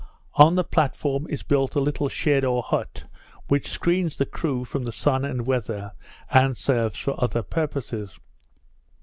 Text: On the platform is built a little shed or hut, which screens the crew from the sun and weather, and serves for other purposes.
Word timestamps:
On 0.33 0.55
the 0.55 0.63
platform 0.63 1.27
is 1.29 1.43
built 1.43 1.75
a 1.75 1.79
little 1.79 2.09
shed 2.09 2.43
or 2.43 2.63
hut, 2.63 3.05
which 3.49 3.67
screens 3.69 4.17
the 4.17 4.25
crew 4.25 4.65
from 4.65 4.83
the 4.83 4.91
sun 4.91 5.23
and 5.23 5.45
weather, 5.45 5.91
and 6.31 6.57
serves 6.57 6.97
for 6.97 7.13
other 7.23 7.43
purposes. 7.43 8.19